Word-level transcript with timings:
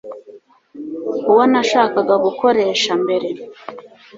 uwo 1.29 1.43
nashakaga 1.51 2.15
gukoresha 2.25 2.91
mbere 3.03 3.29